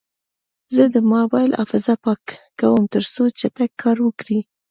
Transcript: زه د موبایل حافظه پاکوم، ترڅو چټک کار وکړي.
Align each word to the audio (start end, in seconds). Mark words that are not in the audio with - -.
زه 0.75 0.83
د 0.95 0.97
موبایل 1.13 1.51
حافظه 1.59 1.93
پاکوم، 2.03 2.81
ترڅو 2.93 3.23
چټک 3.39 3.71
کار 3.81 3.97
وکړي. 4.05 4.39